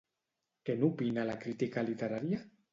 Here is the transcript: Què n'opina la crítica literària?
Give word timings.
Què 0.69 0.77
n'opina 0.79 1.27
la 1.33 1.37
crítica 1.45 1.87
literària? 1.93 2.45